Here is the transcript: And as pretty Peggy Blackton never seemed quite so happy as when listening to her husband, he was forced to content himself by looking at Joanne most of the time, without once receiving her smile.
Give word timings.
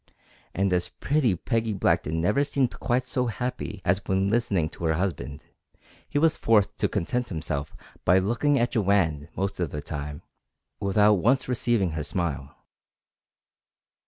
And 0.55 0.73
as 0.73 0.89
pretty 0.89 1.35
Peggy 1.35 1.73
Blackton 1.73 2.19
never 2.21 2.43
seemed 2.43 2.79
quite 2.79 3.03
so 3.03 3.27
happy 3.27 3.83
as 3.85 4.01
when 4.07 4.31
listening 4.31 4.67
to 4.69 4.85
her 4.85 4.93
husband, 4.95 5.43
he 6.09 6.17
was 6.17 6.37
forced 6.37 6.75
to 6.79 6.89
content 6.89 7.29
himself 7.29 7.75
by 8.03 8.17
looking 8.17 8.57
at 8.57 8.71
Joanne 8.71 9.29
most 9.35 9.59
of 9.59 9.69
the 9.69 9.79
time, 9.79 10.23
without 10.79 11.13
once 11.13 11.47
receiving 11.47 11.91
her 11.91 12.03
smile. 12.03 12.55